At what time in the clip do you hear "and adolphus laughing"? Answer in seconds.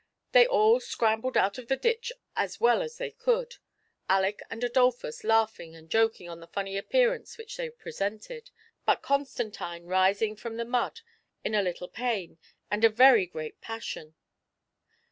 4.49-5.75